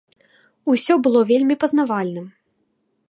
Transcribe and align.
Усё 0.73 0.93
было 1.07 1.21
вельмі 1.33 1.55
пазнавальным. 1.65 2.27